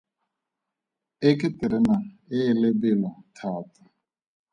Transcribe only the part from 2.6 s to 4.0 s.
lebelo thata.